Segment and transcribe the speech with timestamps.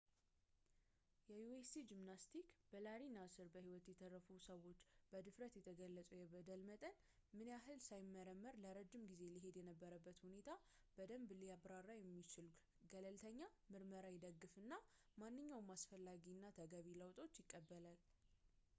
[1.33, 4.79] የ usa ጂምናስቲክስ በላሪ ናስር በሕይወት የተረፉት ሰዎች
[5.11, 6.95] በድፍረት በተገለጸው የበደል መጠን
[7.35, 10.63] ምላይ ምን ያህል ሳይመረመር ለረጅም ጊዜ ሊሄድ የነበረበትን ሁኔታን
[10.97, 12.47] በደምብ ሊያብራራ የሚችል
[12.93, 13.39] ገለልተኛ
[13.75, 14.89] ምርመራን ይደግፋል እናም
[15.23, 17.99] ማንኛውንም አስፈላጊ እና ተገቢ ለውጦችንም ይቀበላል